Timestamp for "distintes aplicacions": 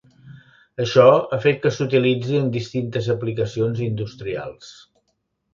2.57-3.85